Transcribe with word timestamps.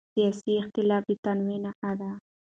سیاسي 0.13 0.53
اختلاف 0.61 1.03
د 1.09 1.11
تنوع 1.23 1.57
نښه 1.63 1.91
ده 1.99 2.11